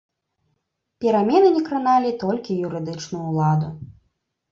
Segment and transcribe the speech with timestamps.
[1.03, 3.69] Перамены не краналі толькі юрыдычную ўладу.